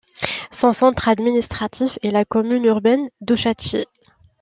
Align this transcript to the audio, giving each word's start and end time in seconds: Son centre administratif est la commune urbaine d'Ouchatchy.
Son 0.49 0.73
centre 0.73 1.09
administratif 1.09 1.99
est 2.01 2.09
la 2.09 2.25
commune 2.25 2.65
urbaine 2.65 3.07
d'Ouchatchy. 3.21 3.85